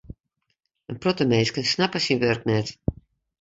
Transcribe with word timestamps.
In 0.91 0.97
protte 1.03 1.25
minsken 1.31 1.65
snappe 1.73 1.99
syn 2.05 2.21
wurk 2.23 2.43
net. 2.51 2.67